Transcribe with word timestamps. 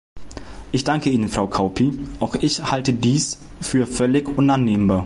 Ich 0.71 0.83
danke 0.83 1.11
Ihnen, 1.11 1.29
Frau 1.29 1.45
Kauppi, 1.45 1.99
auch 2.19 2.33
ich 2.35 2.71
halte 2.71 2.91
dies 2.91 3.37
für 3.61 3.85
völlig 3.85 4.27
unannehmbar. 4.35 4.99